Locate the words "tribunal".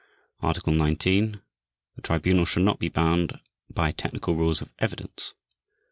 2.01-2.45